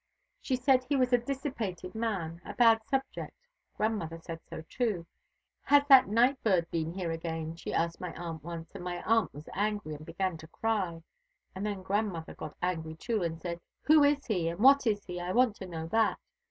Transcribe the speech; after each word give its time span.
She 0.39 0.55
said 0.55 0.83
he 0.89 0.95
was 0.95 1.13
a 1.13 1.19
dissipated 1.19 1.93
man, 1.93 2.41
a 2.43 2.55
bad 2.55 2.83
subject. 2.87 3.35
Grandmother 3.77 4.17
said 4.17 4.39
so 4.43 4.63
too. 4.67 5.05
'Has 5.65 5.85
that 5.89 6.07
night 6.07 6.41
bird 6.43 6.65
been 6.71 6.91
here 6.91 7.11
again?' 7.11 7.53
she 7.55 7.71
asked 7.71 8.01
my 8.01 8.11
aunt 8.15 8.43
once; 8.43 8.73
and 8.73 8.83
my 8.83 9.03
aunt 9.03 9.31
was 9.31 9.47
angry, 9.53 9.93
and 9.93 10.03
began 10.03 10.37
to 10.37 10.47
cry; 10.47 11.03
and 11.53 11.63
then 11.67 11.83
grandmother 11.83 12.33
got 12.33 12.57
angry 12.63 12.95
too, 12.95 13.21
and 13.21 13.39
said, 13.39 13.61
'Who 13.83 14.03
is 14.03 14.25
he, 14.25 14.49
and 14.49 14.57
what 14.61 14.87
is 14.87 15.05
he? 15.05 15.19
I 15.19 15.33
want 15.33 15.55
to 15.57 15.67
know 15.67 15.85
that.' 15.85 16.17